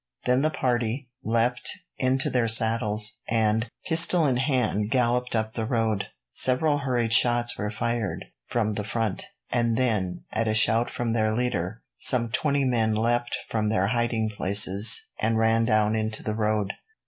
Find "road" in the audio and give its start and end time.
5.67-6.05, 16.33-16.73